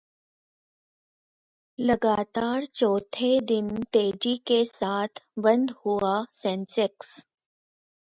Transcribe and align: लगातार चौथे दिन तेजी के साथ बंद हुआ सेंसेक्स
लगातार 1.79 2.65
चौथे 2.65 3.29
दिन 3.41 3.69
तेजी 3.93 4.35
के 4.47 4.63
साथ 4.65 5.23
बंद 5.39 5.71
हुआ 5.85 6.13
सेंसेक्स 6.33 7.13